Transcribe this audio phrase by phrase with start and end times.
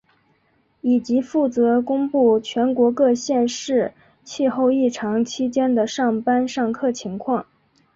[0.81, 3.93] 以及负责公布全国各县市
[4.23, 7.45] 气候异常期间的上班上课情况。